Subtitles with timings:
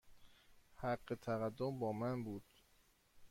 [0.75, 2.43] حق تقدم با من بود.